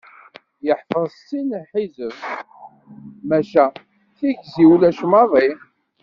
Yeḥfeḍ 0.65 1.05
settin 1.15 1.49
ḥizeb 1.69 2.15
maca 3.27 3.65
tigzi 4.17 4.65
ulac 4.73 4.99
maḍi. 5.11 5.49